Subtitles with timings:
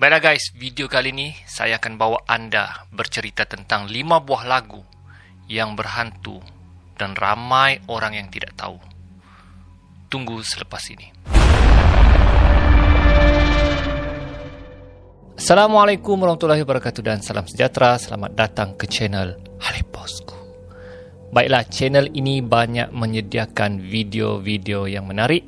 [0.00, 4.80] Baiklah guys, video kali ini saya akan bawa anda bercerita tentang 5 buah lagu
[5.44, 6.40] yang berhantu
[6.96, 8.80] dan ramai orang yang tidak tahu.
[10.08, 11.12] Tunggu selepas ini.
[15.36, 18.00] Assalamualaikum warahmatullahi wabarakatuh dan salam sejahtera.
[18.00, 20.32] Selamat datang ke channel Haliposku.
[21.28, 25.44] Baiklah, channel ini banyak menyediakan video-video yang menarik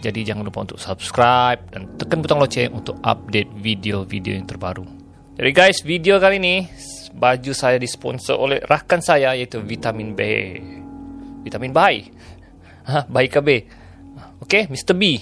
[0.00, 4.84] jadi jangan lupa untuk subscribe dan tekan butang loceng untuk update video-video yang terbaru.
[5.36, 6.64] Jadi guys, video kali ini
[7.16, 10.20] baju saya disponsor oleh rakan saya iaitu Vitamin B.
[11.44, 11.80] Vitamin B.
[12.86, 13.50] Ha, baik ke B?
[14.46, 14.94] Okey, Mr.
[14.94, 15.18] B.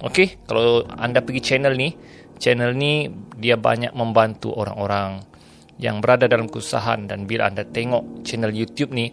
[0.00, 1.92] Okey, kalau anda pergi channel ni,
[2.40, 3.04] channel ni
[3.36, 5.20] dia banyak membantu orang-orang
[5.76, 9.12] yang berada dalam kesusahan dan bila anda tengok channel YouTube ni,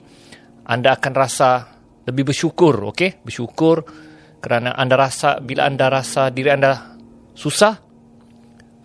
[0.63, 1.67] anda akan rasa
[2.07, 3.19] lebih bersyukur, okey?
[3.19, 3.83] Bersyukur
[4.39, 6.95] kerana anda rasa bila anda rasa diri anda
[7.35, 7.75] susah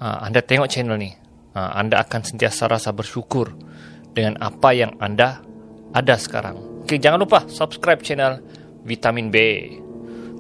[0.03, 1.15] uh, anda tengok channel ni
[1.55, 3.55] uh, anda akan sentiasa rasa bersyukur
[4.15, 5.43] dengan apa yang anda
[5.95, 6.87] ada sekarang.
[6.87, 8.43] Okey jangan lupa subscribe channel
[8.83, 9.37] vitamin B.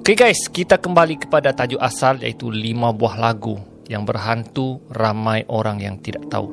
[0.02, 3.56] Okey guys kita kembali kepada tajuk asal iaitu 5 buah lagu
[3.86, 6.50] yang berhantu ramai orang yang tidak tahu.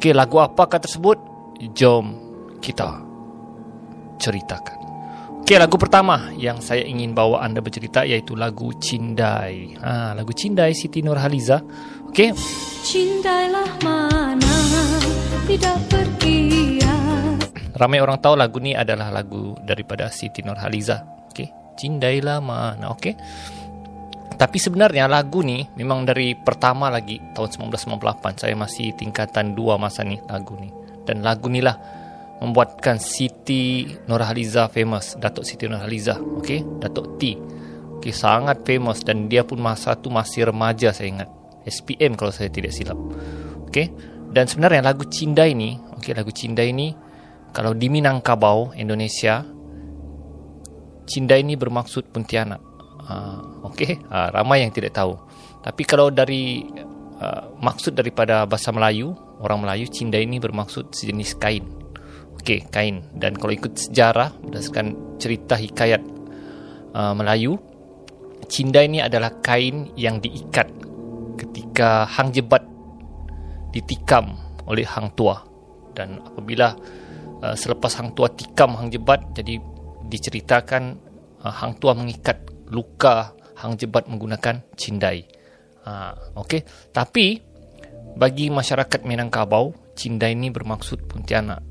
[0.00, 1.20] Okey lagu apakah tersebut?
[1.76, 2.16] Jom
[2.64, 3.04] kita
[4.16, 4.89] ceritakan
[5.40, 9.74] Okey, lagu pertama yang saya ingin bawa anda bercerita iaitu lagu Cindai.
[9.82, 11.58] Ha, lagu Cindai Siti Nurhaliza.
[12.06, 12.30] Okey.
[12.86, 14.54] Cindailah mana
[15.50, 16.78] tidak pergi.
[17.74, 21.26] Ramai orang tahu lagu ni adalah lagu daripada Siti Nurhaliza.
[21.34, 21.48] Okey.
[21.74, 22.94] Cindailah mana.
[22.94, 23.16] Okey.
[24.40, 30.00] Tapi sebenarnya lagu ni memang dari pertama lagi tahun 1998 saya masih tingkatan 2 masa
[30.06, 30.70] ni lagu ni.
[31.04, 31.99] Dan lagu ni lah
[32.40, 35.14] membuatkan Siti Nurhaliza famous.
[35.20, 36.80] Datuk Siti Nurhaliza okey?
[36.80, 37.36] Datuk T.
[38.00, 41.28] Okey sangat famous dan dia pun masa tu masih remaja saya ingat.
[41.68, 42.96] SPM kalau saya tidak silap.
[43.68, 43.92] Okey?
[44.32, 46.96] Dan sebenarnya lagu Cinda ini okey lagu Cinda ini
[47.52, 49.44] kalau di Minangkabau Indonesia
[51.04, 52.62] Cinda ini bermaksud Pontianak.
[53.04, 54.00] Uh, okey?
[54.08, 55.20] Uh, ramai yang tidak tahu.
[55.60, 56.64] Tapi kalau dari
[57.20, 59.12] uh, maksud daripada bahasa Melayu
[59.44, 61.79] orang Melayu Cinda ini bermaksud sejenis kain
[62.40, 63.04] Okey, kain.
[63.12, 66.00] Dan kalau ikut sejarah berdasarkan cerita hikayat
[66.96, 67.60] uh, Melayu,
[68.48, 70.72] cinda ini adalah kain yang diikat
[71.36, 72.64] ketika hang jebat
[73.76, 75.36] ditikam oleh hang tua.
[75.92, 76.72] Dan apabila
[77.44, 79.60] uh, selepas hang tua tikam hang jebat, jadi
[80.08, 80.96] diceritakan
[81.44, 82.40] uh, hang tua mengikat
[82.72, 85.28] luka hang jebat menggunakan cindai.
[85.84, 87.38] Uh, Okey, tapi
[88.16, 91.69] bagi masyarakat Minangkabau, cindai ini bermaksud Pontianak.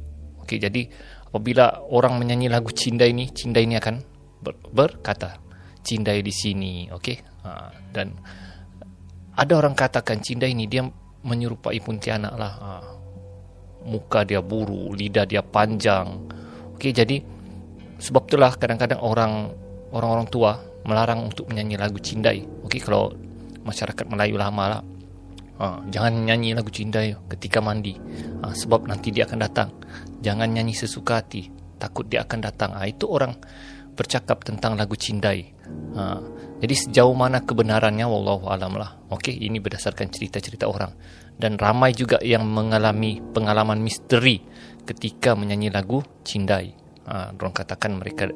[0.49, 0.81] Okey, jadi
[1.29, 4.01] apabila orang menyanyi lagu Cinda ini, Cinda ini akan
[4.41, 5.37] ber, berkata
[5.85, 7.45] Cinda di sini, okey.
[7.45, 8.17] Ha, dan
[9.37, 10.81] ada orang katakan Cinda ini dia
[11.21, 12.53] menyerupai Pontianak lah.
[12.57, 12.69] Ha,
[13.85, 16.17] muka dia buru, lidah dia panjang.
[16.73, 17.21] Okey, jadi
[18.01, 19.53] sebab itulah kadang-kadang orang
[19.93, 20.57] orang-orang tua
[20.89, 22.41] melarang untuk menyanyi lagu Cindai.
[22.65, 23.13] Okey, kalau
[23.69, 24.81] masyarakat Melayu lama lah.
[25.59, 27.99] Ha, jangan nyanyi lagu cinta ketika mandi.
[28.41, 29.69] Ha, sebab nanti dia akan datang.
[30.23, 31.51] Jangan nyanyi sesuka hati.
[31.79, 32.71] Takut dia akan datang.
[32.79, 33.35] Ha, itu orang
[33.99, 35.51] bercakap tentang lagu cindai
[35.91, 36.23] ha,
[36.63, 38.95] jadi sejauh mana kebenarannya wallahu alam lah.
[39.11, 40.95] Okey ini berdasarkan cerita-cerita orang.
[41.39, 44.43] Dan ramai juga yang mengalami pengalaman misteri
[44.83, 46.75] ketika menyanyi lagu cindai
[47.07, 48.27] ha, orang katakan mereka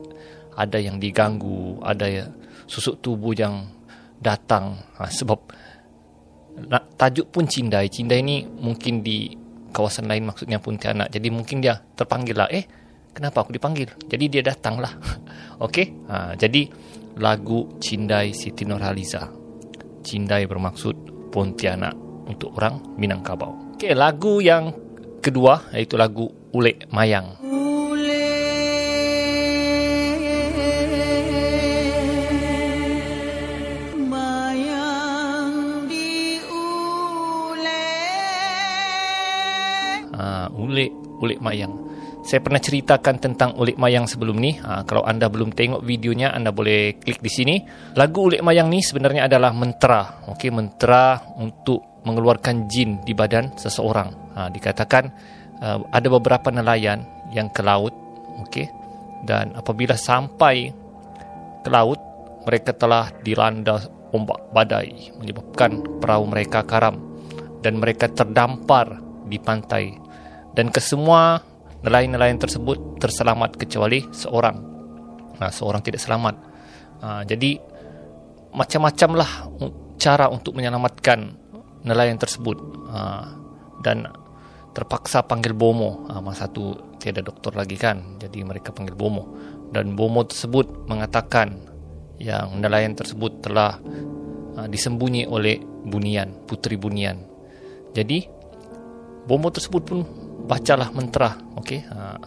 [0.56, 2.32] ada yang diganggu ada
[2.68, 3.68] susuk tubuh yang
[4.20, 4.80] datang.
[5.00, 5.48] Ha, sebab
[6.98, 7.90] tajuk pun Cindai.
[7.90, 9.32] Cindai ni mungkin di
[9.74, 11.10] kawasan lain maksudnya Pontianak.
[11.10, 12.48] Jadi mungkin dia terpanggil lah.
[12.54, 12.64] Eh,
[13.12, 13.90] kenapa aku dipanggil?
[14.06, 14.94] Jadi dia datang lah.
[15.66, 16.08] Okey.
[16.08, 16.70] Ha, jadi
[17.18, 19.28] lagu Cindai Siti Nurhaliza.
[20.06, 21.98] Cindai bermaksud Pontianak
[22.30, 23.78] untuk orang Minangkabau.
[23.78, 24.72] Okey, lagu yang
[25.20, 27.53] kedua iaitu lagu Ulek Mayang.
[41.24, 41.72] Ulik mayang.
[42.24, 44.56] Saya pernah ceritakan tentang ulik mayang sebelum ni.
[44.60, 47.56] Ha, kalau anda belum tengok videonya, anda boleh klik di sini.
[47.96, 50.24] Lagu ulik mayang ni sebenarnya adalah mentera.
[50.32, 54.36] Okey, mentera untuk mengeluarkan jin di badan seseorang.
[54.36, 55.04] Ha, dikatakan
[55.60, 57.04] uh, ada beberapa nelayan
[57.36, 57.92] yang ke laut.
[58.48, 58.72] Okey,
[59.28, 60.72] dan apabila sampai
[61.64, 62.00] ke laut,
[62.44, 63.84] mereka telah dilanda
[64.14, 67.02] ombak badai menyebabkan perahu mereka karam
[67.66, 69.98] dan mereka terdampar di pantai
[70.54, 71.42] dan kesemua
[71.84, 74.58] nelayan-nelayan tersebut terselamat kecuali seorang.
[75.38, 76.36] Nah, seorang tidak selamat.
[77.04, 77.60] Nah, jadi
[78.54, 79.52] macam-macamlah
[79.98, 81.36] cara untuk menyelamatkan
[81.84, 82.58] nelayan tersebut
[82.88, 83.28] uh,
[83.84, 84.08] dan
[84.72, 89.36] terpaksa panggil bomo uh, masa tu tiada doktor lagi kan jadi mereka panggil bomo
[89.70, 91.60] dan bomo tersebut mengatakan
[92.18, 93.78] yang nelayan tersebut telah
[94.56, 97.20] uh, disembunyi oleh bunian putri bunian
[97.92, 98.26] jadi
[99.28, 100.00] bomo tersebut pun
[100.44, 101.80] bacalah mentera okey?
[101.88, 102.20] Uh,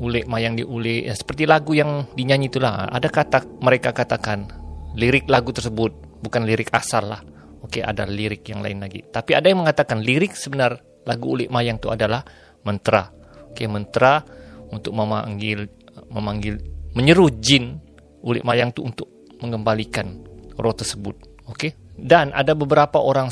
[0.00, 4.48] ulik mayang diulik ya, seperti lagu yang dinyanyi itulah ada kata mereka katakan
[4.96, 7.20] lirik lagu tersebut bukan lirik asal lah.
[7.60, 9.04] Okey ada lirik yang lain lagi.
[9.04, 12.24] Tapi ada yang mengatakan lirik sebenar lagu ulik mayang itu adalah
[12.64, 13.12] mentera
[13.52, 14.24] okey mentera
[14.72, 15.68] untuk memanggil
[16.08, 16.56] memanggil
[16.96, 17.76] menyeru jin
[18.24, 19.08] ulik mayang itu untuk
[19.40, 20.20] mengembalikan
[20.56, 21.16] roh tersebut.
[21.52, 21.76] Okey?
[22.00, 23.28] Dan ada beberapa orang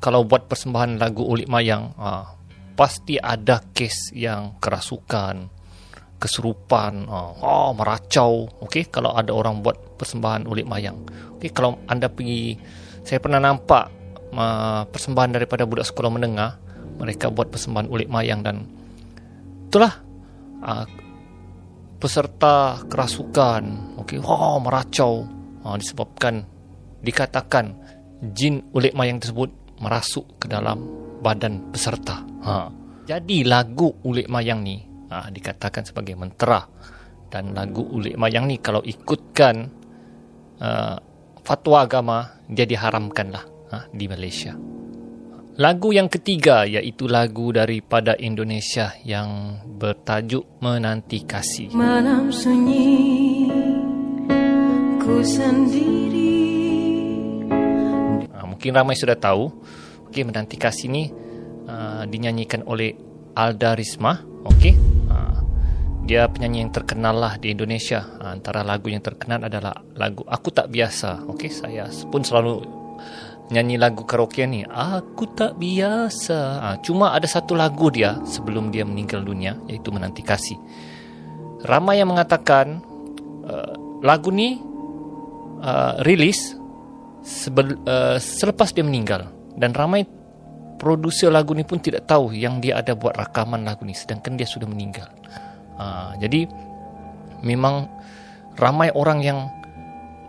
[0.00, 2.35] kalau buat persembahan lagu ulik mayang ah,
[2.76, 5.56] pasti ada kes yang kerasukan
[6.16, 8.48] kesurupan, oh, oh meracau.
[8.64, 10.96] Okey, kalau ada orang buat persembahan ulit mayang.
[11.36, 12.56] Okey, kalau anda pergi
[13.04, 13.92] saya pernah nampak
[14.32, 16.56] uh, persembahan daripada budak sekolah menengah,
[16.96, 18.64] mereka buat persembahan ulit mayang dan
[19.68, 19.92] itulah
[20.64, 20.84] uh,
[22.00, 23.94] peserta kerasukan.
[24.00, 25.28] Okey, oh meracau
[25.68, 26.48] uh, disebabkan
[27.04, 27.76] dikatakan
[28.32, 30.82] jin ulit mayang tersebut merasuk ke dalam
[31.20, 32.22] badan peserta.
[32.44, 32.54] Ha.
[33.06, 36.62] Jadi lagu ulit mayang ni ha, dikatakan sebagai mentera
[37.30, 39.70] dan lagu ulik mayang ni kalau ikutkan
[40.62, 40.96] uh,
[41.42, 44.54] fatwa agama dia diharamkanlah ha, di Malaysia.
[45.56, 51.72] Lagu yang ketiga iaitu lagu daripada Indonesia yang bertajuk Menanti Kasih.
[51.72, 53.48] Malam sunyi
[55.00, 56.25] ku sendiri.
[58.66, 59.54] Mungkin ramai sudah tahu.
[60.10, 61.06] Okay, Menanti Kasih ni
[61.70, 62.98] uh, dinyanyikan oleh
[63.38, 64.18] Alda Risma.
[64.42, 64.74] Okay
[66.06, 67.98] dia penyanyi yang terkenal lah di Indonesia.
[68.22, 71.26] Ha, antara lagu yang terkenal adalah lagu Aku Tak Biasa.
[71.26, 72.62] Okey, saya pun selalu
[73.50, 74.62] nyanyi lagu karaoke ni.
[74.62, 76.40] Aku Tak Biasa.
[76.62, 80.56] Ha, cuma ada satu lagu dia sebelum dia meninggal dunia, iaitu Menanti Kasih.
[81.66, 82.78] Ramai yang mengatakan
[83.42, 83.74] uh,
[84.06, 84.62] lagu ni
[85.58, 86.54] uh, rilis
[87.26, 89.26] sebel, uh, selepas dia meninggal.
[89.58, 90.06] Dan ramai
[90.78, 94.44] produser lagu ni pun tidak tahu yang dia ada buat rakaman lagu ni sedangkan dia
[94.46, 95.08] sudah meninggal.
[95.76, 96.44] Ha, jadi
[97.40, 97.88] memang
[98.60, 99.48] ramai orang yang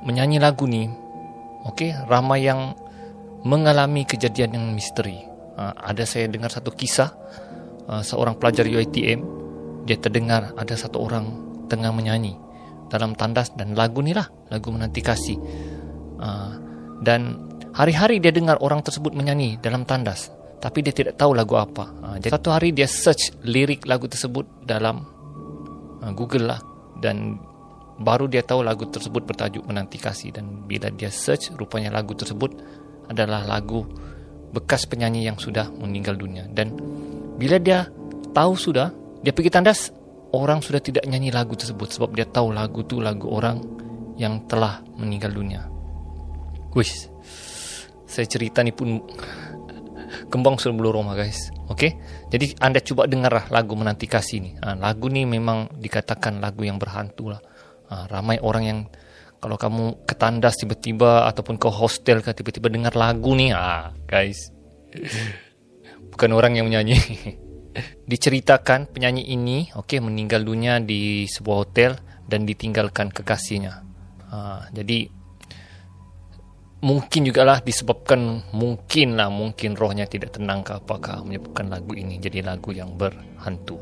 [0.07, 0.87] menyanyi lagu ni,
[1.67, 2.75] okey, ramai yang
[3.43, 5.19] mengalami kejadian yang misteri.
[5.59, 7.11] Ha, ada saya dengar satu kisah
[7.87, 9.19] uh, seorang pelajar UiTM
[9.87, 11.25] dia terdengar ada satu orang
[11.71, 12.35] tengah menyanyi
[12.91, 15.39] dalam tandas dan lagu ni lah lagu menanti kasih
[16.19, 16.66] uh,
[17.01, 21.85] dan hari-hari dia dengar orang tersebut menyanyi dalam tandas tapi dia tidak tahu lagu apa.
[22.01, 25.05] Uh, jadi satu hari dia search lirik lagu tersebut dalam
[26.01, 26.61] uh, Google lah.
[26.97, 27.37] Dan
[28.01, 30.33] baru dia tahu lagu tersebut bertajuk Menanti Kasih.
[30.33, 32.57] Dan bila dia search rupanya lagu tersebut
[33.05, 33.85] adalah lagu
[34.49, 36.49] bekas penyanyi yang sudah meninggal dunia.
[36.49, 36.73] Dan
[37.37, 37.85] bila dia
[38.33, 38.89] tahu sudah
[39.21, 39.93] dia pergi tandas
[40.33, 43.61] orang sudah tidak nyanyi lagu tersebut sebab dia tahu lagu tu lagu orang
[44.17, 45.76] yang telah meninggal dunia.
[46.77, 47.09] Wish.
[48.05, 49.01] Saya cerita ni pun
[50.29, 51.49] kembang bulu Roma guys.
[51.73, 51.97] Okey.
[52.29, 54.51] Jadi anda cuba dengarlah lagu menanti kasih ni.
[54.61, 57.41] Ha, lagu ni memang dikatakan lagu yang berhantu lah.
[57.89, 58.79] Ha, ramai orang yang
[59.41, 64.53] kalau kamu ketandas tiba-tiba ataupun ke hostel ke tiba-tiba dengar lagu ni, ah guys.
[66.13, 66.97] Bukan orang yang menyanyi.
[68.11, 71.91] Diceritakan penyanyi ini okey meninggal dunia di sebuah hotel
[72.25, 73.73] dan ditinggalkan kekasihnya.
[74.29, 75.16] Ha, jadi
[76.81, 82.21] mungkin juga lah disebabkan mungkin lah mungkin rohnya tidak tenang ke apakah menyebabkan lagu ini
[82.21, 83.81] jadi lagu yang berhantu.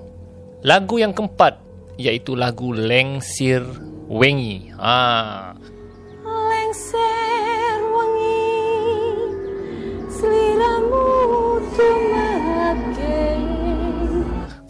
[0.65, 1.59] Lagu yang keempat
[1.99, 3.63] iaitu lagu Lengsir
[4.07, 4.71] Wengi.
[4.79, 5.53] Ha.
[6.23, 7.04] Lengsir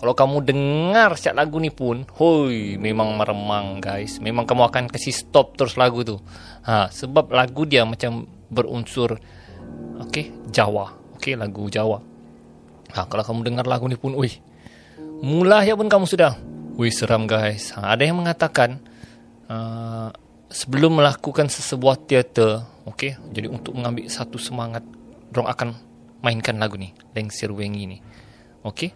[0.06, 4.22] Kalau kamu dengar siap lagu ni pun, hoi, memang meremang guys.
[4.22, 6.22] Memang kamu akan kasih stop terus lagu tu.
[6.62, 9.18] Ha, sebab lagu dia macam berunsur
[10.06, 10.94] okey, Jawa.
[11.18, 12.06] Okey, lagu Jawa.
[12.94, 14.30] Ha, kalau kamu dengar lagu ni pun, oi.
[15.26, 16.38] Mula ya pun kamu sudah.
[16.78, 17.74] Wih, seram guys.
[17.74, 18.78] Ha, ada yang mengatakan
[19.50, 20.14] uh,
[20.54, 22.62] sebelum melakukan sesebuah teater,
[22.94, 24.86] okey, jadi untuk mengambil satu semangat,
[25.34, 25.74] dorong akan
[26.22, 27.98] mainkan lagu ni, Lengsir Wengi ni.
[28.62, 28.94] Okey.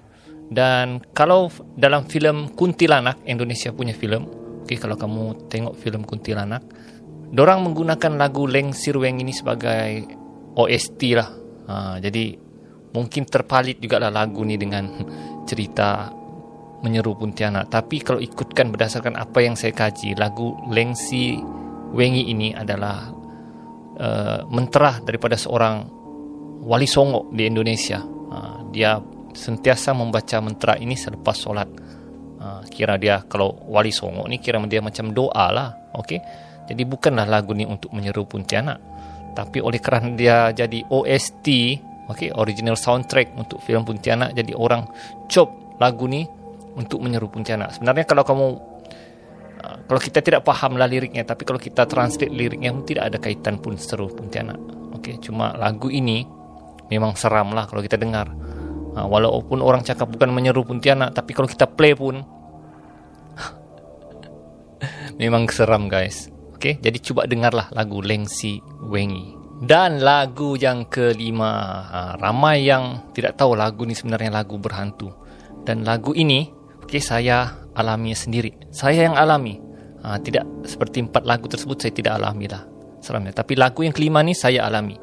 [0.49, 4.25] Dan kalau dalam filem Kuntilanak Indonesia punya filem,
[4.65, 6.65] okey kalau kamu tengok filem Kuntilanak,
[7.37, 10.09] orang menggunakan lagu Leng Sirweng ini sebagai
[10.57, 11.29] OST lah.
[11.69, 12.33] Ha, jadi
[12.89, 14.89] mungkin terpalit juga lah lagu ni dengan
[15.49, 16.09] cerita
[16.81, 17.69] menyeru Pontianak.
[17.69, 21.37] Tapi kalau ikutkan berdasarkan apa yang saya kaji, lagu Leng Si
[21.89, 23.09] Wengi ini adalah
[23.97, 25.89] uh, menterah daripada seorang
[26.63, 27.99] wali songo di Indonesia.
[28.05, 29.01] Uh, dia
[29.33, 31.69] sentiasa membaca mantra ini selepas solat.
[32.39, 35.75] Uh, kira dia kalau wali songo ni kira dia macam doa lah.
[35.91, 36.23] Okay?
[36.69, 38.77] Jadi bukanlah lagu ni untuk menyeru Pontianak.
[39.33, 41.47] Tapi oleh kerana dia jadi OST,
[42.05, 44.85] okay, original soundtrack untuk filem Pontianak, jadi orang
[45.25, 46.29] cop lagu ni
[46.77, 47.73] untuk menyeru Pontianak.
[47.73, 48.45] Sebenarnya kalau kamu
[49.65, 53.57] uh, kalau kita tidak pahamlah liriknya, tapi kalau kita translate liriknya pun tidak ada kaitan
[53.57, 54.61] pun seru Pontianak.
[55.01, 56.21] Okay, cuma lagu ini
[56.93, 58.29] memang seram lah kalau kita dengar.
[58.89, 62.25] Uh, walaupun orang cakap bukan menyeru Pontianak, tapi kalau kita play pun
[65.21, 66.29] memang seram guys.
[66.59, 69.39] Okay, jadi cuba dengarlah lagu Lengsi Wengi.
[69.59, 71.51] Dan lagu yang kelima,
[71.87, 75.11] ha, ramai yang tidak tahu lagu ni sebenarnya lagu berhantu.
[75.67, 76.47] Dan lagu ini,
[76.79, 78.55] okay, saya alami sendiri.
[78.71, 79.59] Saya yang alami.
[79.99, 82.63] Ha, tidak seperti empat lagu tersebut saya tidak alami lah.
[83.03, 83.35] Seramnya.
[83.35, 84.95] Tapi lagu yang kelima ni saya alami.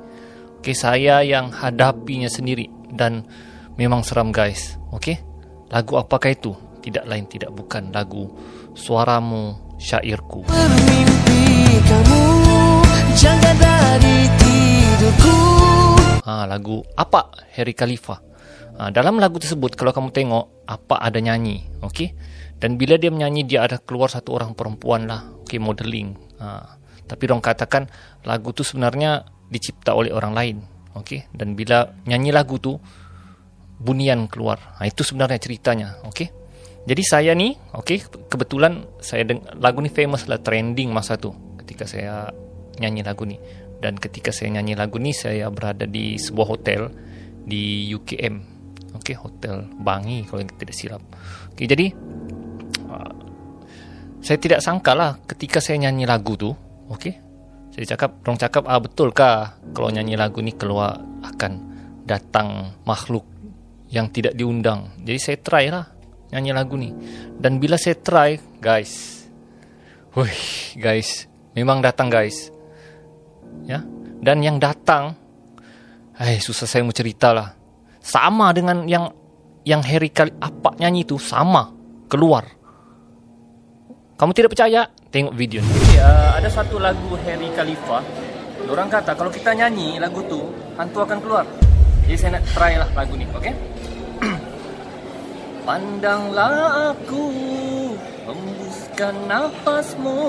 [0.61, 2.69] Okay, saya yang hadapinya sendiri.
[2.93, 3.29] Dan
[3.77, 4.81] memang seram guys.
[4.93, 5.21] Okay,
[5.69, 6.53] lagu apakah itu?
[6.81, 8.33] Tidak lain tidak bukan lagu
[8.73, 10.49] suaramu syairku.
[10.49, 11.45] Bermimpi
[11.85, 12.23] kamu
[13.17, 15.39] jaga dari tidurku.
[16.27, 18.19] Ha, lagu apa Harry Khalifa?
[18.77, 22.13] Ha, dalam lagu tersebut kalau kamu tengok apa ada nyanyi, okey?
[22.57, 26.17] Dan bila dia menyanyi dia ada keluar satu orang perempuan lah, okey modeling.
[26.41, 27.91] Ha, tapi orang katakan
[28.27, 30.57] lagu tu sebenarnya dicipta oleh orang lain,
[30.99, 31.31] okey?
[31.35, 32.79] Dan bila nyanyi lagu tu
[33.77, 34.79] bunian keluar.
[34.81, 36.33] Ha, itu sebenarnya ceritanya, okey?
[36.87, 37.99] Jadi saya ni, okay,
[38.31, 42.31] kebetulan saya deng- lagu ni famous lah trending masa tu ketika saya
[42.79, 43.37] nyanyi lagu ni.
[43.83, 46.89] Dan ketika saya nyanyi lagu ni, saya berada di sebuah hotel
[47.43, 48.35] di UKM,
[48.95, 51.03] okay, hotel Bangi kalau tidak silap.
[51.53, 51.91] Okay, jadi
[52.87, 53.13] uh,
[54.23, 56.55] saya tidak sangka lah ketika saya nyanyi lagu tu,
[56.87, 57.19] okay,
[57.75, 61.53] saya cakap, orang cakap, ah betul kah kalau nyanyi lagu ni keluar akan
[62.07, 63.36] datang makhluk
[63.97, 64.93] yang tidak diundang.
[65.01, 65.89] Jadi saya try lah
[66.37, 66.93] nyanyi lagu ni.
[67.41, 69.25] Dan bila saya try, guys.
[70.13, 71.25] Wih, guys.
[71.57, 72.53] Memang datang, guys.
[73.65, 73.81] Ya.
[74.21, 75.17] Dan yang datang,
[76.21, 77.57] eh susah saya mau cerita lah.
[78.01, 79.09] Sama dengan yang
[79.67, 81.75] yang Harry kali apa nyanyi itu sama
[82.07, 82.47] keluar.
[84.17, 84.89] Kamu tidak percaya?
[85.13, 85.69] Tengok video ni.
[85.69, 88.01] Okay, uh, ada satu lagu Harry Khalifa.
[88.67, 90.41] Orang kata kalau kita nyanyi lagu tu,
[90.81, 91.45] hantu akan keluar.
[92.09, 93.53] Jadi saya nak try lah lagu ni, okay?
[95.69, 97.25] Pandanglah aku
[98.27, 100.21] Hembuskan nafasmu.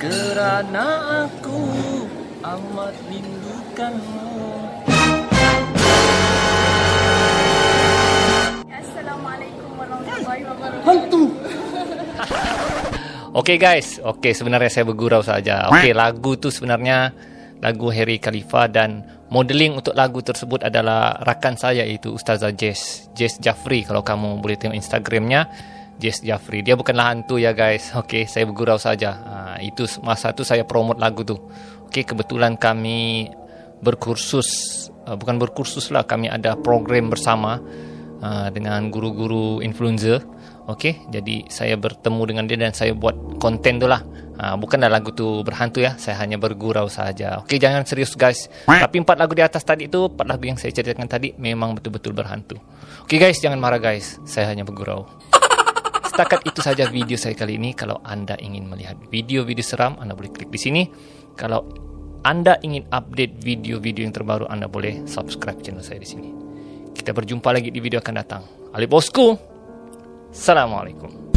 [0.00, 0.86] Kerana
[1.28, 1.60] aku
[2.40, 4.32] Amat rindukanmu.
[8.64, 10.88] Assalamualaikum warahmatullahi wabarakatuh.
[10.88, 11.22] Hantu!
[13.30, 15.70] Okay guys, okay sebenarnya saya bergurau saja.
[15.70, 17.14] Okay lagu tu sebenarnya
[17.62, 23.38] lagu Harry Khalifa dan modeling untuk lagu tersebut adalah rakan saya itu Ustazah Jess Jess
[23.38, 25.46] Jaffrey kalau kamu boleh tengok Instagramnya
[26.02, 27.92] Jess Jaffrey dia bukanlah hantu ya guys.
[28.00, 29.10] Ok saya bergurau saja.
[29.22, 31.38] Uh, itu masa tu saya promote lagu tu.
[31.86, 33.30] Ok kebetulan kami
[33.80, 34.48] berkursus
[35.06, 37.62] uh, bukan berkursus lah kami ada program bersama
[38.20, 40.20] uh, dengan guru-guru influencer
[40.70, 44.06] Okey, jadi saya bertemu dengan dia dan saya buat konten tu lah.
[44.38, 47.42] Ha, bukanlah lagu tu berhantu ya, saya hanya bergurau saja.
[47.42, 48.46] Okey, jangan serius guys.
[48.70, 52.14] Tapi empat lagu di atas tadi tu, empat lagu yang saya ceritakan tadi memang betul-betul
[52.14, 52.54] berhantu.
[53.04, 54.22] Okey guys, jangan marah guys.
[54.22, 55.10] Saya hanya bergurau.
[56.06, 57.74] Setakat itu saja video saya kali ini.
[57.74, 60.82] Kalau anda ingin melihat video-video seram, anda boleh klik di sini.
[61.34, 61.66] Kalau
[62.22, 66.30] anda ingin update video-video yang terbaru, anda boleh subscribe channel saya di sini.
[66.94, 68.42] Kita berjumpa lagi di video akan datang.
[68.70, 69.59] Ali Bosku.
[70.30, 71.29] Assalamualaikum.